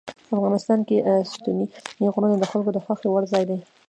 افغانستان 0.37 0.79
کې 0.87 0.97
ستوني 1.31 1.65
غرونه 2.13 2.35
د 2.37 2.43
خلکو 2.51 2.69
د 2.73 2.77
خوښې 2.85 3.07
وړ 3.09 3.23
ځای 3.33 3.43
دی. 3.49 3.59